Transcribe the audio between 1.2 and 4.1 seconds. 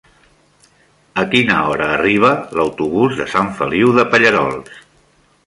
A quina hora arriba l'autobús de Sant Feliu de